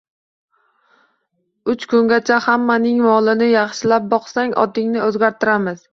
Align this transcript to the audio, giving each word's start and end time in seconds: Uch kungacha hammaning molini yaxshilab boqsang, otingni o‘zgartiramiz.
Uch 1.73 1.85
kungacha 1.91 2.39
hammaning 2.47 3.05
molini 3.09 3.51
yaxshilab 3.53 4.11
boqsang, 4.15 4.57
otingni 4.67 5.05
o‘zgartiramiz. 5.11 5.87